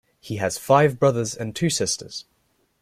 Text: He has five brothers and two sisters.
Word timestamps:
He 0.19 0.37
has 0.37 0.57
five 0.57 0.97
brothers 0.97 1.35
and 1.37 1.55
two 1.55 1.69
sisters. 1.69 2.25